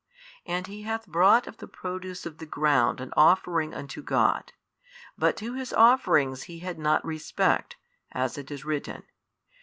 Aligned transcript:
And 0.47 0.65
he 0.65 0.81
hath 0.81 1.05
brought 1.05 1.45
of 1.45 1.57
the 1.57 1.67
produce 1.67 2.25
of 2.25 2.39
the 2.39 2.47
ground 2.47 2.99
an 2.99 3.13
offering 3.15 3.71
unto 3.71 4.01
God, 4.01 4.51
but 5.15 5.37
to 5.37 5.53
his 5.53 5.73
offerings 5.73 6.41
He 6.49 6.57
had 6.57 6.79
not 6.79 7.05
respect, 7.05 7.75
as 8.11 8.35
it 8.35 8.49
is 8.49 8.65
written. 8.65 9.03